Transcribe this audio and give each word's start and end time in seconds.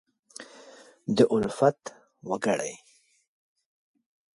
دالفت 1.17 1.81
وکړي 2.29 2.73